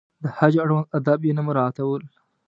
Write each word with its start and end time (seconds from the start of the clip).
د 0.23 0.23
حج 0.37 0.53
اړوند 0.63 0.89
آداب 0.97 1.19
یې 1.27 1.31
نه 1.37 1.41
مراعاتول. 1.47 2.03